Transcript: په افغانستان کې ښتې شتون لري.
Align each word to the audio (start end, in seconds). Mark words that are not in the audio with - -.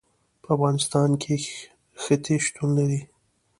په 0.43 0.49
افغانستان 0.55 1.09
کې 1.21 1.35
ښتې 2.03 2.35
شتون 2.45 2.69
لري. 2.77 3.01